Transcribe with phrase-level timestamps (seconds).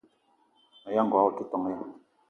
[0.87, 1.77] Aya ngogo o te ton ya?